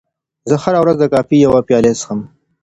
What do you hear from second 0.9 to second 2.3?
د کافي یوه پیاله څښم.